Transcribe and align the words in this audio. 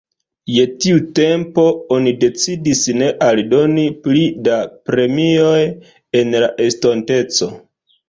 Je 0.53 0.61
tiu 0.85 1.03
tempo, 1.19 1.65
oni 1.97 2.13
decidis 2.23 2.83
ne 3.03 3.11
aldoni 3.27 3.85
pli 4.09 4.27
da 4.51 4.59
premioj 4.91 5.63
en 6.25 6.37
la 6.45 6.53
estonteco. 6.71 7.57